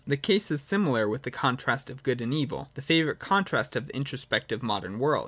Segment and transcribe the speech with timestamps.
[0.07, 3.85] The case is similar with the contrast of Good and Evil,— the favourite contrast of
[3.85, 5.19] the introspective modern world.